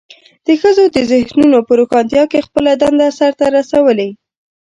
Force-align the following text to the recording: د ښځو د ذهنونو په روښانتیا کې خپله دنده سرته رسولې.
د 0.45 0.47
ښځو 0.61 0.83
د 0.95 0.97
ذهنونو 1.11 1.57
په 1.67 1.71
روښانتیا 1.79 2.23
کې 2.31 2.45
خپله 2.47 2.71
دنده 2.81 3.07
سرته 3.19 3.45
رسولې. 3.57 4.09